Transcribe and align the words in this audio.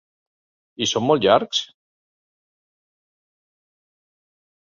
I 0.85 0.87
són 0.91 1.03
molt 1.09 1.25
llargs? 1.25 1.59